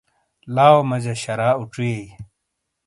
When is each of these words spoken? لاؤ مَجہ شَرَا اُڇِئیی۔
لاؤ 0.55 0.77
مَجہ 0.89 1.13
شَرَا 1.21 1.49
اُڇِئیی۔ 1.59 2.03